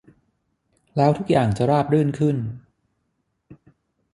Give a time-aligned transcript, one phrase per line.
[0.97, 2.35] แล้วทุกอย่างจะราบรื่นขึ้น